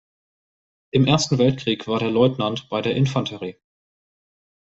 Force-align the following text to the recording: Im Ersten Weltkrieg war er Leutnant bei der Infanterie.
Im 0.89 1.05
Ersten 1.05 1.37
Weltkrieg 1.37 1.87
war 1.87 2.01
er 2.01 2.09
Leutnant 2.09 2.69
bei 2.69 2.81
der 2.81 2.95
Infanterie. 2.95 3.57